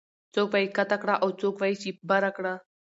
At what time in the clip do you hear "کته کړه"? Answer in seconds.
0.77-1.15